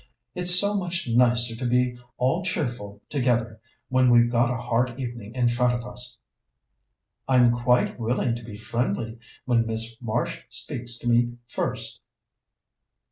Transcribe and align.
It's 0.33 0.59
so 0.59 0.73
much 0.77 1.07
nicer 1.07 1.55
to 1.55 1.65
be 1.67 1.95
all 2.17 2.43
cheerful 2.43 3.03
together 3.07 3.61
when 3.89 4.09
we've 4.09 4.31
got 4.31 4.49
a 4.49 4.57
hard 4.57 4.99
evening 4.99 5.35
in 5.35 5.47
front 5.47 5.75
of 5.75 5.85
us." 5.85 6.17
"I'm 7.27 7.51
quite 7.51 7.99
willing 7.99 8.33
to 8.33 8.43
be 8.43 8.57
friendly, 8.57 9.19
when 9.45 9.67
Miss 9.67 10.01
Marsh 10.01 10.39
speaks 10.49 10.97
to 10.97 11.07
me 11.07 11.37
first. 11.47 11.99